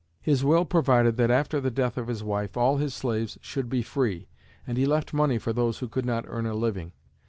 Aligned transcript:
His 0.23 0.43
will 0.43 0.65
provided 0.65 1.15
that, 1.17 1.29
after 1.29 1.61
the 1.61 1.69
death 1.69 1.95
of 1.95 2.07
his 2.07 2.23
wife, 2.23 2.57
all 2.57 2.77
his 2.77 2.91
slaves 2.91 3.37
should 3.39 3.69
be 3.69 3.83
free 3.83 4.27
and 4.65 4.75
he 4.75 4.87
left 4.87 5.13
money 5.13 5.37
for 5.37 5.53
those 5.53 5.77
who 5.77 5.87
could 5.87 6.07
not 6.07 6.25
earn 6.27 6.47
a 6.47 6.55
living. 6.55 6.93